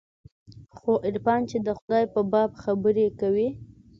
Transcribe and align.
خو 0.75 0.91
عرفان 1.07 1.39
چې 1.49 1.57
د 1.65 1.67
خداى 1.79 2.05
په 2.13 2.21
باب 2.31 2.49
خبرې 2.63 3.07
کوي. 3.19 3.49